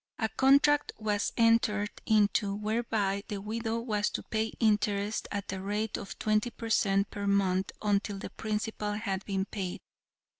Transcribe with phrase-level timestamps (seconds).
[0.17, 5.95] A contract was entered into, whereby the widow was to pay interest at the rate
[5.95, 9.79] of twenty per cent per month until the principal had been paid.